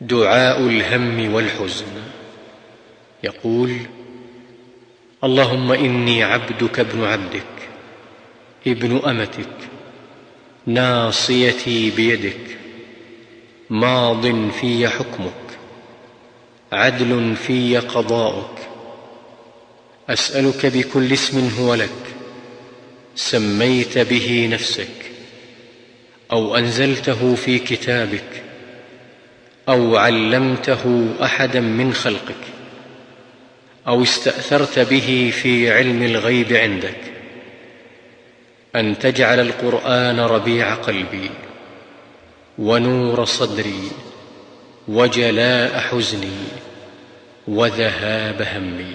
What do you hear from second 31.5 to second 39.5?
من خلقك أو استأثرت به في علم الغيب عندك أن تجعل